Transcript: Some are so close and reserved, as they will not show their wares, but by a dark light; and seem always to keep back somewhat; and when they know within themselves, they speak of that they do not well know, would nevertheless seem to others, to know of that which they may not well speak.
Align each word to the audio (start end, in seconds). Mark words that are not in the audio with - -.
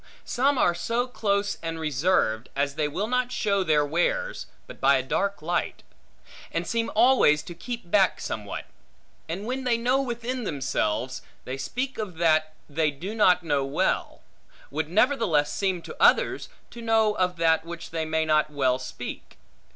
Some 0.25 0.57
are 0.57 0.73
so 0.73 1.05
close 1.05 1.59
and 1.61 1.79
reserved, 1.79 2.49
as 2.55 2.73
they 2.73 2.87
will 2.87 3.05
not 3.05 3.31
show 3.31 3.63
their 3.63 3.85
wares, 3.85 4.47
but 4.65 4.81
by 4.81 4.95
a 4.97 5.03
dark 5.03 5.43
light; 5.43 5.83
and 6.51 6.65
seem 6.65 6.89
always 6.95 7.43
to 7.43 7.53
keep 7.53 7.91
back 7.91 8.19
somewhat; 8.19 8.65
and 9.29 9.45
when 9.45 9.63
they 9.63 9.77
know 9.77 10.01
within 10.01 10.43
themselves, 10.43 11.21
they 11.45 11.55
speak 11.55 11.99
of 11.99 12.17
that 12.17 12.55
they 12.67 12.89
do 12.89 13.13
not 13.13 13.43
well 13.43 13.61
know, 13.61 14.19
would 14.71 14.89
nevertheless 14.89 15.53
seem 15.53 15.83
to 15.83 15.95
others, 16.01 16.49
to 16.71 16.81
know 16.81 17.13
of 17.17 17.35
that 17.35 17.63
which 17.63 17.91
they 17.91 18.03
may 18.03 18.25
not 18.25 18.49
well 18.49 18.79
speak. 18.79 19.37